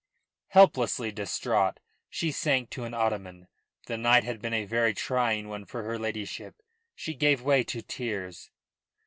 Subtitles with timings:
[0.47, 3.47] Helplessly distraught, she sank to an ottoman.
[3.85, 6.55] The night had been a very trying one for her ladyship.
[6.95, 8.49] She gave way to tears.